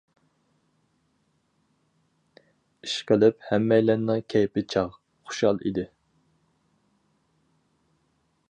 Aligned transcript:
ئىشقىلىپ 2.87 3.47
ھەممەيلەننىڭ 3.51 4.25
كەيپى 4.35 4.65
چاغ، 4.75 4.99
خۇشال 5.29 5.63
ئىدى. 5.71 5.89